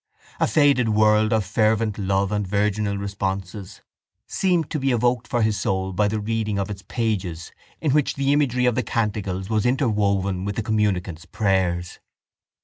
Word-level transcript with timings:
A 0.39 0.47
faded 0.47 0.89
world 0.89 1.31
of 1.31 1.45
fervent 1.45 1.99
love 1.99 2.31
and 2.31 2.47
virginal 2.47 2.97
responses 2.97 3.81
seemed 4.25 4.71
to 4.71 4.79
be 4.79 4.91
evoked 4.91 5.27
for 5.27 5.43
his 5.43 5.57
soul 5.59 5.93
by 5.93 6.07
the 6.07 6.19
reading 6.19 6.57
of 6.57 6.71
its 6.71 6.81
pages 6.81 7.51
in 7.81 7.91
which 7.91 8.15
the 8.15 8.33
imagery 8.33 8.65
of 8.65 8.73
the 8.73 8.81
canticles 8.81 9.47
was 9.47 9.63
interwoven 9.63 10.43
with 10.43 10.55
the 10.55 10.63
communicant's 10.63 11.25
prayers. 11.25 11.99